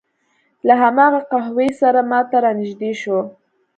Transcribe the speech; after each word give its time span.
له 0.67 0.73
هماغه 0.81 1.21
قهره 1.31 1.67
سره 1.81 2.01
ما 2.09 2.19
ته 2.29 2.37
را 2.43 2.51
نږدې 2.59 2.91
شو. 3.01 3.19